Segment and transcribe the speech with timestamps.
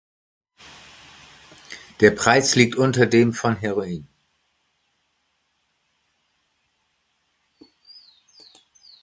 [1.99, 4.07] Der Preis liegt unter dem von Heroin.